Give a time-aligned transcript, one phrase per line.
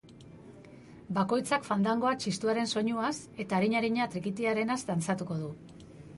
[1.17, 3.13] Bakoitzak fandangoa txistuaren soinuaz
[3.45, 5.55] eta arin-arina trikitiarenaz dantzatuko du.